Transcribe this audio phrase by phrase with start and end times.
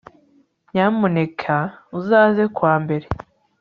[0.71, 1.55] Nyamuneka
[1.99, 3.05] uzaze kuwa mbere